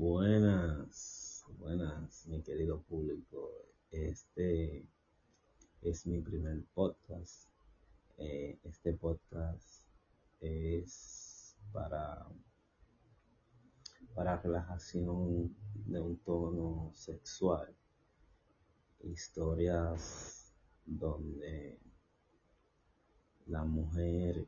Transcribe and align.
Buenas, 0.00 1.44
buenas, 1.58 2.26
mi 2.26 2.40
querido 2.40 2.80
público. 2.80 3.50
Este 3.90 4.88
es 5.82 6.06
mi 6.06 6.22
primer 6.22 6.64
podcast. 6.72 7.50
Eh, 8.16 8.58
este 8.64 8.94
podcast 8.94 9.84
es 10.40 11.54
para, 11.70 12.26
para 14.14 14.40
relajación 14.40 15.54
de 15.84 16.00
un 16.00 16.16
tono 16.24 16.92
sexual. 16.94 17.68
Historias 19.00 20.54
donde 20.86 21.78
la 23.48 23.64
mujer 23.64 24.46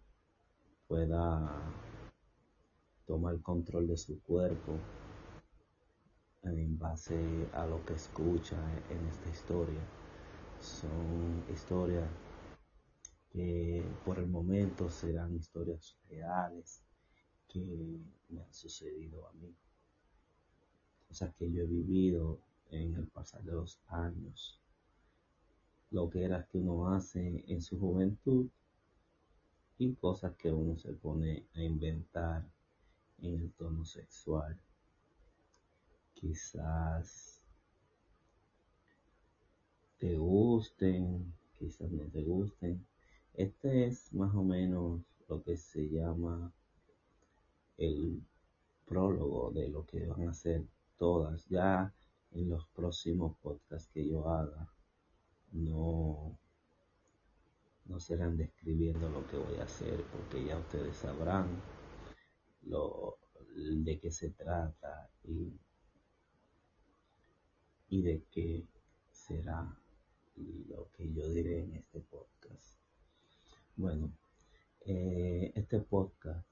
pueda 0.88 1.62
tomar 3.04 3.38
control 3.42 3.86
de 3.86 3.98
su 3.98 4.18
cuerpo 4.22 4.78
en 6.44 6.78
base 6.78 7.48
a 7.52 7.66
lo 7.66 7.84
que 7.84 7.94
escucha 7.94 8.56
en 8.90 9.06
esta 9.06 9.30
historia. 9.30 9.80
Son 10.60 11.44
historias 11.52 12.08
que 13.30 13.84
por 14.04 14.18
el 14.18 14.28
momento 14.28 14.90
serán 14.90 15.34
historias 15.34 15.96
reales 16.08 16.82
que 17.48 18.00
me 18.28 18.42
han 18.42 18.52
sucedido 18.52 19.26
a 19.28 19.32
mí. 19.34 19.54
Cosas 21.08 21.34
que 21.34 21.50
yo 21.50 21.62
he 21.62 21.66
vivido 21.66 22.38
en 22.70 22.94
el 22.94 23.06
pasar 23.06 23.42
de 23.42 23.52
los 23.52 23.80
años. 23.88 24.58
Lo 25.90 26.08
que 26.08 26.24
era 26.24 26.46
que 26.46 26.58
uno 26.58 26.88
hace 26.88 27.44
en 27.46 27.60
su 27.60 27.78
juventud 27.78 28.48
y 29.78 29.94
cosas 29.94 30.34
que 30.36 30.50
uno 30.50 30.76
se 30.76 30.92
pone 30.92 31.46
a 31.54 31.62
inventar 31.62 32.46
en 33.18 33.40
el 33.40 33.52
tono 33.52 33.84
sexual 33.84 34.58
quizás 36.22 37.42
te 39.98 40.16
gusten, 40.16 41.34
quizás 41.58 41.90
no 41.90 42.04
te 42.10 42.22
gusten. 42.22 42.86
Este 43.34 43.86
es 43.86 44.12
más 44.14 44.32
o 44.34 44.44
menos 44.44 45.02
lo 45.28 45.42
que 45.42 45.56
se 45.56 45.88
llama 45.88 46.52
el 47.76 48.22
prólogo 48.86 49.50
de 49.50 49.68
lo 49.68 49.84
que 49.84 50.06
van 50.06 50.28
a 50.28 50.32
ser 50.32 50.64
todas. 50.96 51.44
Ya 51.48 51.92
en 52.30 52.48
los 52.48 52.66
próximos 52.68 53.36
podcasts 53.42 53.90
que 53.92 54.08
yo 54.08 54.28
haga, 54.28 54.72
no, 55.50 56.38
no 57.86 57.98
serán 57.98 58.36
describiendo 58.36 59.08
lo 59.08 59.26
que 59.26 59.38
voy 59.38 59.56
a 59.56 59.64
hacer, 59.64 60.04
porque 60.12 60.44
ya 60.44 60.56
ustedes 60.56 60.96
sabrán 60.96 61.48
lo, 62.62 63.18
de 63.56 63.98
qué 63.98 64.10
se 64.12 64.30
trata 64.30 65.10
y 65.24 65.52
y 67.92 68.00
de 68.00 68.24
qué 68.30 68.66
será 69.10 69.78
lo 70.70 70.90
que 70.92 71.12
yo 71.12 71.28
diré 71.28 71.60
en 71.60 71.74
este 71.74 72.00
podcast. 72.00 72.78
Bueno, 73.76 74.10
eh, 74.80 75.52
este 75.54 75.78
podcast, 75.78 76.48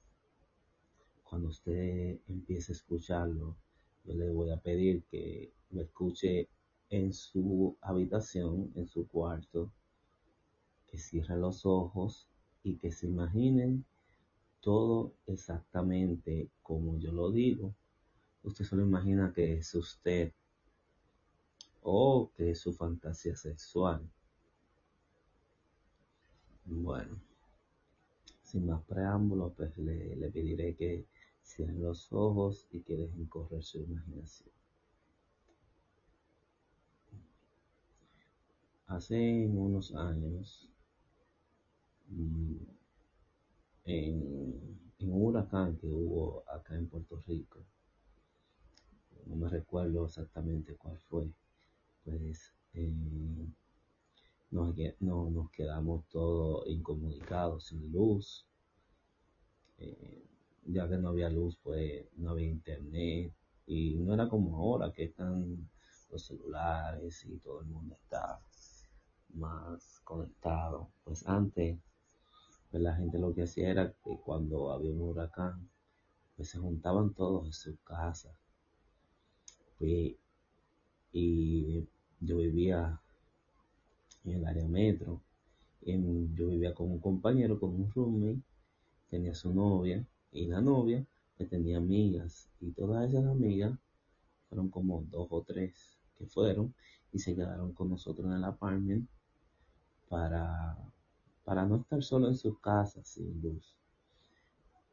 cuando 1.24 1.48
usted 1.48 2.18
empiece 2.28 2.72
a 2.72 2.74
escucharlo, 2.74 3.56
yo 4.04 4.12
le 4.12 4.28
voy 4.28 4.50
a 4.50 4.60
pedir 4.60 5.02
que 5.04 5.50
lo 5.70 5.80
escuche 5.80 6.50
en 6.90 7.14
su 7.14 7.74
habitación, 7.80 8.70
en 8.74 8.86
su 8.86 9.08
cuarto, 9.08 9.72
que 10.88 10.98
cierre 10.98 11.38
los 11.38 11.64
ojos 11.64 12.28
y 12.62 12.76
que 12.76 12.92
se 12.92 13.06
imagine 13.06 13.82
todo 14.60 15.14
exactamente 15.26 16.50
como 16.62 16.98
yo 16.98 17.12
lo 17.12 17.30
digo. 17.30 17.74
Usted 18.42 18.66
solo 18.66 18.82
imagina 18.82 19.32
que 19.32 19.54
es 19.54 19.74
usted 19.74 20.34
o 21.82 22.30
que 22.36 22.50
es 22.50 22.60
su 22.60 22.72
fantasía 22.72 23.36
sexual. 23.36 24.08
Bueno, 26.64 27.20
sin 28.42 28.66
más 28.66 28.82
preámbulos, 28.84 29.52
pues 29.56 29.76
le, 29.78 30.16
le 30.16 30.30
pediré 30.30 30.74
que 30.74 31.06
cierren 31.42 31.82
los 31.82 32.12
ojos 32.12 32.66
y 32.70 32.80
que 32.82 32.96
dejen 32.96 33.26
correr 33.26 33.62
su 33.62 33.78
imaginación. 33.78 34.50
Hace 38.86 39.46
unos 39.46 39.94
años, 39.94 40.68
mm, 42.08 42.56
en, 43.84 44.78
en 44.98 45.12
un 45.12 45.22
huracán 45.26 45.76
que 45.76 45.86
hubo 45.86 46.42
acá 46.50 46.76
en 46.76 46.86
Puerto 46.88 47.20
Rico, 47.26 47.60
no 49.26 49.36
me 49.36 49.48
recuerdo 49.48 50.04
exactamente 50.06 50.74
cuál 50.74 50.98
fue, 50.98 51.24
pues 52.04 52.52
eh, 52.74 52.92
nos, 54.50 54.69
no, 55.00 55.30
nos 55.30 55.50
quedamos 55.50 56.06
todos 56.08 56.66
incomunicados, 56.68 57.66
sin 57.66 57.92
luz. 57.92 58.46
Eh, 59.78 60.24
ya 60.66 60.88
que 60.88 60.98
no 60.98 61.08
había 61.10 61.30
luz, 61.30 61.58
pues 61.62 62.06
no 62.16 62.30
había 62.30 62.48
internet. 62.48 63.32
Y 63.66 63.96
no 63.96 64.14
era 64.14 64.28
como 64.28 64.56
ahora 64.56 64.92
que 64.92 65.04
están 65.04 65.68
los 66.10 66.26
celulares 66.26 67.24
y 67.24 67.38
todo 67.38 67.60
el 67.60 67.66
mundo 67.66 67.96
está 68.02 68.40
más 69.34 70.00
conectado. 70.04 70.90
Pues 71.04 71.26
antes, 71.26 71.78
pues 72.70 72.82
la 72.82 72.96
gente 72.96 73.18
lo 73.18 73.34
que 73.34 73.42
hacía 73.42 73.70
era 73.70 73.92
que 74.04 74.18
cuando 74.24 74.72
había 74.72 74.92
un 74.92 75.00
huracán, 75.00 75.68
pues 76.36 76.50
se 76.50 76.58
juntaban 76.58 77.14
todos 77.14 77.46
en 77.46 77.52
su 77.52 77.76
casa. 77.82 78.30
Pues 79.78 80.16
y 81.12 81.88
yo 82.20 82.36
vivía 82.36 83.00
en 84.24 84.32
el 84.32 84.46
área 84.46 84.66
metro. 84.66 85.20
yo 85.82 86.48
vivía 86.48 86.74
con 86.74 86.90
un 86.90 87.00
compañero, 87.00 87.58
con 87.58 87.70
un 87.70 87.90
roommate, 87.90 88.42
tenía 89.10 89.34
su 89.34 89.52
novia 89.54 90.04
y 90.32 90.46
la 90.46 90.60
novia 90.60 91.04
tenía 91.46 91.78
amigas 91.78 92.48
y 92.60 92.70
todas 92.72 93.08
esas 93.08 93.24
amigas 93.26 93.72
fueron 94.48 94.68
como 94.68 95.02
dos 95.10 95.26
o 95.30 95.42
tres 95.42 95.98
que 96.18 96.26
fueron 96.26 96.74
y 97.12 97.18
se 97.18 97.34
quedaron 97.34 97.72
con 97.72 97.88
nosotros 97.88 98.26
en 98.26 98.34
el 98.34 98.44
apartment 98.44 99.08
para, 100.08 100.76
para 101.44 101.64
no 101.66 101.76
estar 101.76 102.02
solo 102.02 102.28
en 102.28 102.36
sus 102.36 102.58
casas 102.58 103.08
sin 103.08 103.40
luz. 103.40 103.76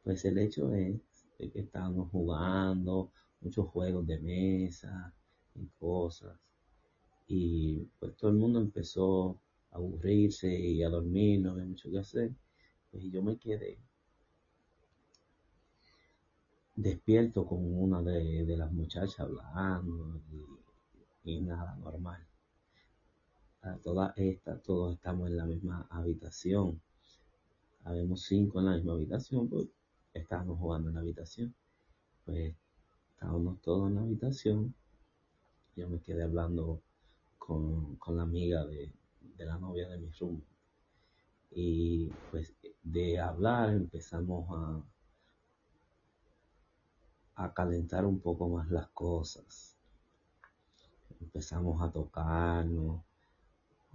Pues 0.04 0.24
el 0.24 0.38
hecho 0.38 0.72
es 0.72 1.00
que 1.38 1.60
estábamos 1.60 2.10
jugando 2.10 3.10
muchos 3.40 3.68
juegos 3.68 4.06
de 4.06 4.18
mesa, 4.20 5.12
cosas. 5.78 6.47
Y 7.28 7.86
pues 8.00 8.16
todo 8.16 8.30
el 8.30 8.36
mundo 8.36 8.58
empezó 8.58 9.38
a 9.70 9.76
aburrirse 9.76 10.48
y 10.52 10.82
a 10.82 10.88
dormir, 10.88 11.40
no 11.40 11.52
había 11.52 11.66
mucho 11.66 11.90
que 11.90 11.98
hacer. 11.98 12.32
Pues 12.90 13.04
yo 13.04 13.22
me 13.22 13.36
quedé 13.38 13.78
despierto 16.74 17.46
con 17.46 17.58
una 17.62 18.02
de, 18.02 18.56
las 18.56 18.72
muchachas 18.72 19.20
hablando 19.20 20.20
y, 21.24 21.40
nada, 21.40 21.76
normal. 21.76 22.26
A 23.62 23.76
todas 23.76 24.16
estas, 24.16 24.62
todos 24.62 24.94
estamos 24.94 25.28
en 25.28 25.36
la 25.36 25.44
misma 25.44 25.86
habitación. 25.90 26.80
Habemos 27.84 28.22
cinco 28.22 28.60
en 28.60 28.66
la 28.66 28.76
misma 28.76 28.94
habitación, 28.94 29.48
pues 29.48 29.68
estábamos 30.14 30.58
jugando 30.58 30.88
en 30.88 30.94
la 30.94 31.00
habitación. 31.02 31.54
Pues 32.24 32.54
estábamos 33.14 33.60
todos 33.60 33.88
en 33.88 33.96
la 33.96 34.02
habitación 34.02 34.74
yo 35.78 35.88
me 35.88 36.00
quedé 36.00 36.24
hablando 36.24 36.82
con, 37.48 37.98
la 38.14 38.22
amiga 38.22 38.64
de, 38.66 38.92
la 39.38 39.56
novia 39.56 39.88
de 39.88 39.98
mi 39.98 40.10
room. 40.10 40.42
Y 41.50 42.10
pues 42.30 42.54
de 42.82 43.18
hablar 43.18 43.70
empezamos 43.70 44.46
a, 44.50 44.82
a 47.36 47.54
calentar 47.54 48.04
un 48.04 48.20
poco 48.20 48.50
más 48.50 48.70
las 48.70 48.88
cosas. 48.88 49.78
Empezamos 51.20 51.80
a 51.80 51.90
tocarnos, 51.90 53.02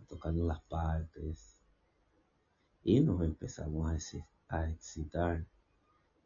a 0.01 0.05
tocarnos 0.07 0.47
las 0.47 0.61
partes 0.61 1.61
y 2.83 2.99
nos 3.01 3.21
empezamos 3.21 3.91
a, 3.91 4.57
a 4.57 4.69
excitar 4.69 5.45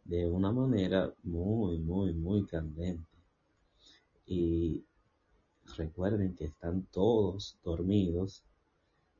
de 0.05 0.25
una 0.25 0.53
manera 0.53 1.13
muy, 1.23 1.77
muy, 1.79 2.13
muy 2.13 2.45
candente. 2.45 3.17
Y 4.25 4.86
recuerden 5.75 6.35
que 6.35 6.45
están 6.45 6.83
todos 6.91 7.57
dormidos, 7.63 8.43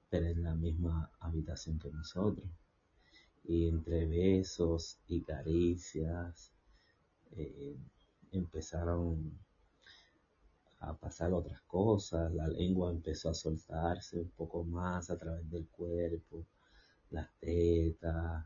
pero 0.10 0.28
en 0.28 0.44
la 0.44 0.56
misma 0.56 1.12
habitación 1.20 1.80
que 1.80 1.92
nosotros. 1.92 2.48
Y 3.44 3.68
entre 3.68 4.06
besos 4.06 5.00
y 5.08 5.22
caricias 5.22 6.52
eh, 7.32 7.76
empezaron 8.32 9.38
a 10.80 10.94
pasar 10.94 11.34
otras 11.34 11.62
cosas, 11.62 12.32
la 12.34 12.48
lengua 12.48 12.92
empezó 12.92 13.30
a 13.30 13.34
soltarse 13.34 14.20
un 14.20 14.30
poco 14.30 14.64
más 14.64 15.10
a 15.10 15.18
través 15.18 15.50
del 15.50 15.68
cuerpo, 15.68 16.46
las 17.10 17.30
tetas, 17.40 18.46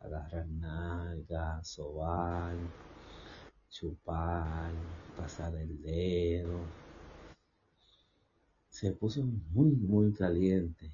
agarrar 0.00 0.48
nalgas, 0.48 1.68
sobar, 1.68 2.56
chupar, 3.68 4.72
pasar 5.16 5.54
el 5.56 5.80
dedo. 5.82 6.87
Se 8.78 8.92
puso 8.92 9.24
muy, 9.24 9.72
muy 9.72 10.12
caliente, 10.12 10.92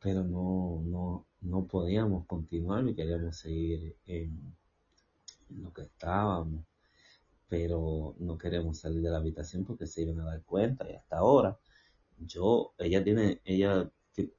pero 0.00 0.22
no, 0.22 0.80
no, 0.86 1.26
no 1.40 1.66
podíamos 1.66 2.26
continuar 2.26 2.86
y 2.86 2.94
queríamos 2.94 3.38
seguir 3.38 3.96
en, 4.06 4.54
lo 5.48 5.72
que 5.72 5.82
estábamos, 5.82 6.64
pero 7.48 8.14
no 8.20 8.38
queremos 8.38 8.78
salir 8.78 9.02
de 9.02 9.10
la 9.10 9.16
habitación 9.16 9.64
porque 9.64 9.88
se 9.88 10.02
iban 10.02 10.20
a 10.20 10.26
dar 10.26 10.42
cuenta 10.44 10.88
y 10.88 10.94
hasta 10.94 11.18
ahora 11.18 11.58
yo, 12.20 12.72
ella 12.78 13.02
tiene, 13.02 13.40
ella 13.44 13.90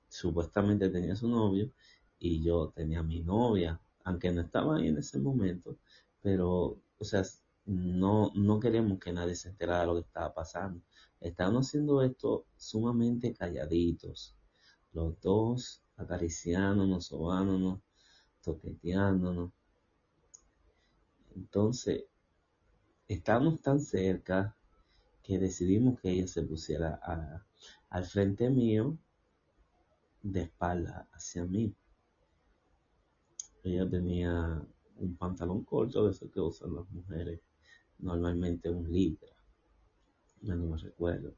supuestamente 0.08 0.88
tenía 0.88 1.18
su 1.18 1.28
novio 1.28 1.70
y 2.18 2.42
yo 2.42 2.72
tenía 2.74 3.04
mi 3.04 3.20
novia, 3.20 3.82
aunque 4.06 4.32
no 4.32 4.40
estaba 4.40 4.78
ahí 4.78 4.88
en 4.88 5.00
ese 5.00 5.20
momento, 5.20 5.78
pero, 6.22 6.80
o 6.98 7.04
sea, 7.04 7.26
no, 7.66 8.32
no 8.36 8.60
queremos 8.60 9.00
que 9.00 9.14
nadie 9.14 9.36
se 9.36 9.50
enterara 9.50 9.82
de 9.82 9.88
lo 9.88 9.94
que 9.96 10.08
estaba 10.08 10.34
pasando. 10.34 10.82
Estábamos 11.20 11.68
haciendo 11.68 12.02
esto 12.02 12.46
sumamente 12.58 13.34
calladitos, 13.34 14.36
los 14.92 15.20
dos 15.22 15.82
acariciándonos, 15.98 17.06
sobándonos, 17.06 17.80
toqueteándonos. 18.42 19.52
Entonces, 21.36 22.06
estábamos 23.08 23.62
tan 23.62 23.80
cerca 23.80 24.56
que 25.24 25.40
decidimos 25.40 26.00
que 26.00 26.12
ella 26.12 26.28
se 26.28 26.44
pusiera 26.44 27.00
al 27.90 28.06
frente 28.06 28.50
mío 28.50 28.98
de 30.22 30.42
espalda 30.42 31.08
hacia 31.14 31.46
mí. 31.46 31.74
Ella 33.64 33.90
tenía 33.90 34.62
un 34.98 35.16
pantalón 35.16 35.64
corto 35.64 36.06
de 36.06 36.12
eso 36.12 36.30
que 36.30 36.42
usan 36.42 36.76
las 36.76 36.90
mujeres, 36.90 37.40
normalmente 38.04 38.70
un 38.70 38.92
libra, 38.92 39.30
no 40.42 40.56
me 40.58 40.78
recuerdo. 40.78 41.34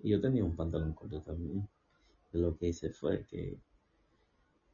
Y 0.00 0.10
yo 0.10 0.20
tenía 0.20 0.44
un 0.44 0.54
pantalón 0.54 0.92
corto 0.92 1.22
también. 1.22 1.68
Y 2.32 2.38
lo 2.38 2.56
que 2.56 2.68
hice 2.68 2.90
fue 2.90 3.24
que 3.24 3.58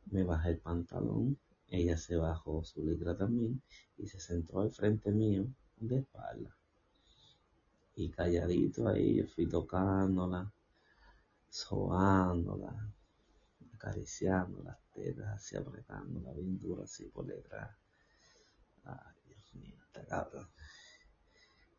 me 0.07 0.25
bajé 0.25 0.51
el 0.51 0.59
pantalón, 0.59 1.39
ella 1.69 1.97
se 1.97 2.17
bajó 2.17 2.65
su 2.65 2.85
libra 2.85 3.17
también 3.17 3.63
y 3.97 4.09
se 4.09 4.19
sentó 4.19 4.61
al 4.61 4.73
frente 4.73 5.13
mío 5.13 5.47
de 5.77 5.99
espalda. 5.99 6.57
Y 7.95 8.11
calladito 8.11 8.89
ahí, 8.89 9.17
yo 9.17 9.27
fui 9.27 9.47
tocándola, 9.47 10.53
sobándola, 11.49 12.93
acariciando 13.75 14.63
las 14.63 14.79
tetas, 14.93 15.29
así 15.29 15.57
apretándola 15.57 16.33
bien 16.33 16.59
duro 16.59 16.85
así 16.85 17.05
por 17.07 17.27
detrás. 17.27 17.71
Ay, 18.85 19.15
Dios 19.27 19.55
mío, 19.55 19.77
está 19.87 20.05
cabrón. 20.07 20.49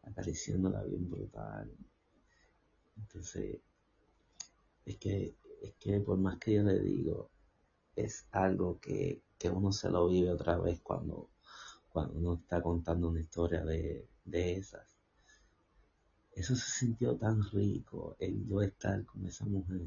Acariciándola 0.04 0.84
bien 0.84 1.10
brutal. 1.10 1.72
Entonces, 2.98 3.60
es 4.86 4.98
que, 4.98 5.36
es 5.62 5.74
que 5.76 6.00
por 6.00 6.18
más 6.18 6.38
que 6.40 6.56
yo 6.56 6.64
le 6.64 6.80
digo, 6.80 7.30
es 7.96 8.28
algo 8.32 8.80
que, 8.80 9.22
que 9.38 9.50
uno 9.50 9.72
se 9.72 9.90
lo 9.90 10.08
vive 10.08 10.32
otra 10.32 10.58
vez 10.58 10.82
cuando, 10.82 11.30
cuando 11.90 12.18
uno 12.18 12.34
está 12.36 12.62
contando 12.62 13.10
una 13.10 13.22
historia 13.22 13.64
de, 13.64 14.08
de 14.26 14.54
esas. 14.58 14.88
Eso 16.34 16.56
se 16.56 16.72
sintió 16.72 17.18
tan 17.18 17.44
rico, 17.52 18.16
el 18.20 18.48
yo 18.48 18.62
estar 18.62 19.06
con 19.06 19.26
esa 19.26 19.46
mujer. 19.46 19.82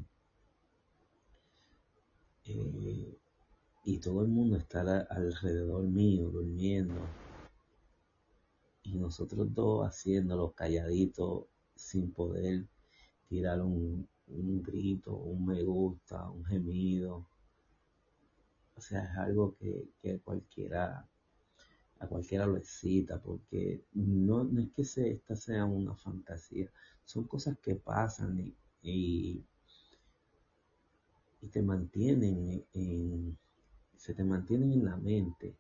Eh, 2.45 3.19
y 3.85 3.99
todo 3.99 4.23
el 4.23 4.29
mundo 4.29 4.57
estar 4.57 4.87
alrededor 5.11 5.85
mío, 5.85 6.29
durmiendo. 6.31 6.95
Y 8.85 8.97
nosotros 8.97 9.53
dos 9.55 9.87
haciéndolo 9.87 10.53
calladitos, 10.53 11.47
sin 11.75 12.13
poder 12.13 12.67
tirar 13.29 13.61
un, 13.63 14.07
un 14.29 14.63
grito, 14.63 15.15
un 15.15 15.47
me 15.47 15.63
gusta, 15.63 16.29
un 16.31 16.45
gemido. 16.45 17.27
O 18.77 18.81
sea, 18.81 19.05
es 19.05 19.17
algo 19.19 19.55
que, 19.57 19.89
que 20.01 20.21
cualquiera 20.21 21.09
a 22.01 22.07
cualquiera 22.07 22.47
lo 22.47 22.57
excita, 22.57 23.21
porque 23.21 23.85
no, 23.95 24.45
no 24.45 24.61
es 24.61 24.71
que 24.73 25.11
esta 25.11 25.37
sea 25.37 25.65
una 25.65 25.95
fantasía, 25.97 26.71
son 27.05 27.25
cosas 27.25 27.59
que 27.59 27.77
pasan 27.77 28.39
y, 28.83 29.45
y, 31.41 31.49
te 31.51 31.63
mantienen 31.63 32.65
en, 32.73 33.39
se 33.97 34.15
te 34.15 34.25
mantienen 34.25 34.73
en 34.73 34.85
la 34.87 34.97
mente 34.97 35.55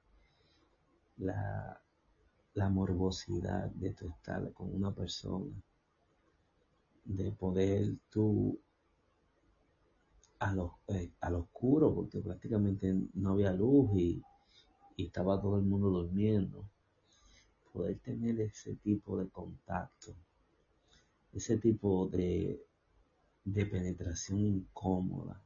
la, 1.18 1.80
la 2.54 2.68
morbosidad 2.68 3.70
de 3.70 3.92
tu 3.94 4.08
estar 4.08 4.52
con 4.52 4.74
una 4.74 4.94
persona, 4.94 5.52
de 7.04 7.32
poder 7.32 7.96
tú 8.10 8.58
a 10.38 10.54
lo, 10.54 10.78
eh, 10.88 11.10
al 11.20 11.34
oscuro, 11.36 11.94
porque 11.94 12.20
prácticamente 12.20 12.94
no 13.14 13.32
había 13.32 13.52
luz 13.52 13.90
y 13.96 14.22
y 14.96 15.06
estaba 15.06 15.40
todo 15.40 15.58
el 15.58 15.64
mundo 15.64 15.90
durmiendo, 15.90 16.64
poder 17.72 17.98
tener 17.98 18.40
ese 18.40 18.74
tipo 18.76 19.18
de 19.18 19.28
contacto, 19.28 20.14
ese 21.32 21.58
tipo 21.58 22.06
de, 22.08 22.64
de 23.44 23.66
penetración 23.66 24.40
incómoda. 24.40 25.40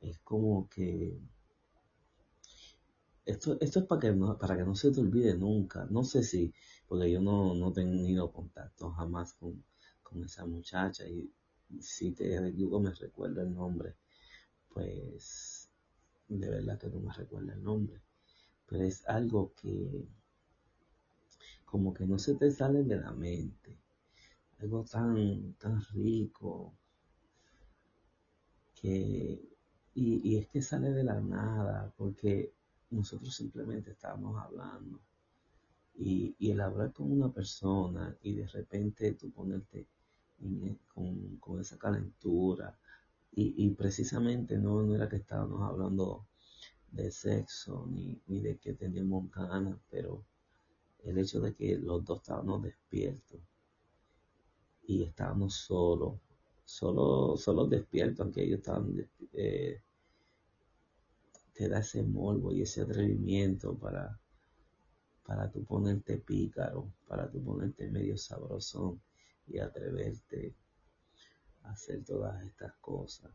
Es 0.00 0.18
como 0.20 0.68
que 0.68 1.16
esto, 3.24 3.58
esto 3.60 3.80
es 3.80 3.86
para 3.86 4.00
que, 4.00 4.12
no, 4.12 4.38
para 4.38 4.56
que 4.56 4.64
no 4.64 4.74
se 4.74 4.90
te 4.92 5.00
olvide 5.00 5.34
nunca. 5.36 5.86
No 5.90 6.04
sé 6.04 6.22
si, 6.22 6.52
porque 6.88 7.10
yo 7.10 7.20
no, 7.20 7.54
no 7.54 7.70
he 7.70 7.72
tenido 7.74 8.32
contacto 8.32 8.90
jamás 8.92 9.34
con, 9.34 9.64
con 10.02 10.22
esa 10.24 10.46
muchacha 10.46 11.06
y 11.08 11.32
si 11.80 12.12
te 12.12 12.40
digo 12.52 12.80
me 12.80 12.92
recuerda 12.92 13.42
el 13.42 13.54
nombre, 13.54 13.96
pues 14.68 15.70
de 16.28 16.48
verdad 16.50 16.78
que 16.78 16.88
no 16.88 17.00
me 17.00 17.12
recuerda 17.12 17.54
el 17.54 17.62
nombre 17.62 18.02
pero 18.72 18.84
es 18.84 19.06
algo 19.06 19.52
que 19.54 20.08
como 21.66 21.92
que 21.92 22.06
no 22.06 22.18
se 22.18 22.34
te 22.34 22.50
sale 22.50 22.82
de 22.84 22.96
la 22.96 23.12
mente. 23.12 23.78
Algo 24.60 24.84
tan, 24.84 25.54
tan 25.54 25.82
rico 25.92 26.74
que, 28.74 29.42
y, 29.94 30.36
es 30.36 30.48
que 30.48 30.62
sale 30.62 30.90
de 30.90 31.04
la 31.04 31.20
nada, 31.20 31.92
porque 31.98 32.54
nosotros 32.92 33.34
simplemente 33.34 33.92
estábamos 33.92 34.40
hablando. 34.40 35.00
Y, 35.94 36.34
el 36.50 36.60
hablar 36.60 36.92
con 36.92 37.12
una 37.12 37.30
persona 37.32 38.16
y 38.22 38.34
de 38.34 38.46
repente 38.46 39.12
tú 39.14 39.30
ponerte 39.30 39.86
e, 40.40 40.76
con, 41.40 41.60
esa 41.60 41.78
calentura, 41.78 42.76
y, 43.34 43.66
y 43.66 43.70
precisamente 43.70 44.58
no, 44.58 44.82
no 44.82 44.94
era 44.94 45.08
que 45.08 45.16
estábamos 45.16 45.62
hablando 45.62 46.26
de 46.90 47.10
sexo 47.10 47.86
ni, 47.90 48.20
ni 48.26 48.40
de 48.40 48.58
que 48.58 48.74
teníamos 48.74 49.30
ganas, 49.30 49.78
pero 49.90 50.24
el 51.04 51.18
hecho 51.18 51.40
de 51.40 51.54
que 51.54 51.78
los 51.78 52.04
dos 52.04 52.20
estábamos 52.20 52.62
despiertos 52.62 53.40
y 54.86 55.02
estábamos 55.04 55.54
solos, 55.54 56.14
solo, 56.64 57.36
solo 57.36 57.66
despiertos, 57.66 58.20
aunque 58.20 58.44
ellos 58.44 58.58
estaban 58.58 59.08
eh, 59.32 59.80
te 61.62 61.68
da 61.68 61.78
ese 61.78 62.02
morbo 62.02 62.52
y 62.52 62.62
ese 62.62 62.80
atrevimiento 62.82 63.78
para, 63.78 64.18
para 65.24 65.48
tú 65.48 65.64
ponerte 65.64 66.18
pícaro, 66.18 66.92
para 67.06 67.30
tú 67.30 67.40
ponerte 67.40 67.88
medio 67.88 68.18
sabrosón 68.18 69.00
y 69.46 69.60
atreverte 69.60 70.56
a 71.62 71.70
hacer 71.70 72.02
todas 72.04 72.44
estas 72.44 72.74
cosas. 72.80 73.30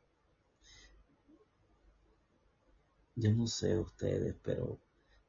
Yo 3.16 3.34
no 3.34 3.48
sé 3.48 3.80
ustedes, 3.80 4.36
pero 4.44 4.78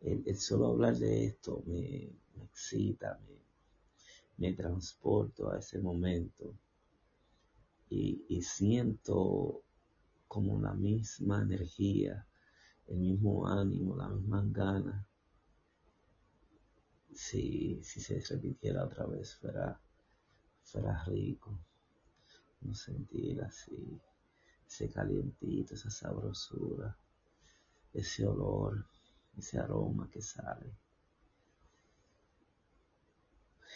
el, 0.01 0.37
solo 0.37 0.67
hablar 0.67 0.97
de 0.97 1.27
esto 1.27 1.63
me, 1.67 2.11
excita, 2.43 3.21
me, 4.39 4.55
transporto 4.55 5.53
a 5.53 5.61
ese 5.61 5.79
momento 5.79 6.53
y, 7.91 8.43
siento 8.43 9.63
como 10.27 10.61
la 10.61 10.75
misma 10.75 11.43
energía, 11.43 12.28
el 12.89 12.97
mismo 12.97 13.47
ánimo, 13.47 13.97
la 13.97 14.09
misma 14.09 14.45
ganas. 14.47 15.07
Si, 17.15 17.81
si 17.83 18.01
se 18.01 18.21
repitiera 18.21 18.85
otra 18.85 19.07
vez, 19.07 19.35
fuera, 19.37 19.81
fuera 20.63 21.05
rico. 21.05 21.59
No 22.61 22.75
sentir 22.75 23.41
así, 23.43 24.01
ese 24.67 24.91
calientito, 24.91 25.75
esa 25.75 25.91
sabrosura 25.91 26.97
ese 27.93 28.27
olor, 28.27 28.85
ese 29.37 29.59
aroma 29.59 30.09
que 30.11 30.21
sale, 30.21 30.73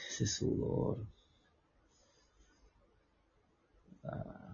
ese 0.09 0.27
sudor. 0.27 1.07
Ah, 4.05 4.52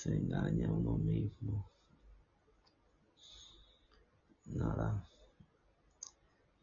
Se 0.00 0.14
engaña 0.14 0.68
a 0.68 0.72
uno 0.72 0.96
mismo. 0.96 1.68
Nada. 4.46 5.04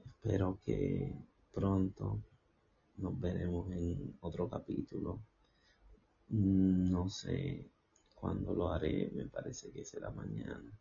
espero 0.06 0.62
que 0.64 1.14
pronto 1.52 2.24
nos 2.96 3.20
veremos 3.20 3.70
en 3.74 4.18
otro 4.22 4.48
capítulo. 4.50 5.20
No 6.30 7.10
sé 7.10 7.70
cuándo 8.14 8.54
lo 8.54 8.72
haré, 8.72 9.12
me 9.14 9.26
parece 9.26 9.70
que 9.70 9.84
será 9.84 10.12
mañana. 10.12 10.72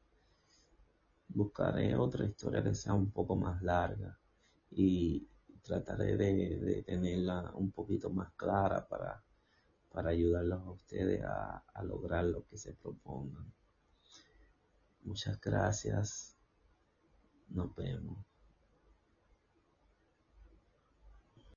Buscaré 1.26 1.96
otra 1.96 2.24
historia 2.24 2.62
que 2.62 2.74
sea 2.74 2.94
un 2.94 3.10
poco 3.10 3.34
más 3.34 3.60
larga 3.62 4.16
y 4.70 5.26
trataré 5.60 6.16
de, 6.16 6.84
tenerla 6.86 7.50
un 7.56 7.72
poquito 7.72 8.10
más 8.10 8.32
clara 8.34 8.86
para, 8.86 9.24
para 9.94 10.10
ayudarlos 10.10 10.60
a 10.60 10.70
ustedes 10.72 11.22
a, 11.22 11.62
lograr 11.84 12.24
lo 12.24 12.44
que 12.48 12.58
se 12.58 12.74
propongan. 12.74 13.54
Muchas 15.02 15.40
gracias. 15.40 16.36
Nos 17.48 17.72
vemos. 17.76 18.18